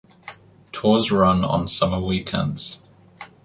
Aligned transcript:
Tours 0.71 1.11
run 1.11 1.45
on 1.45 1.67
summer 1.67 1.99
weekends. 2.01 2.79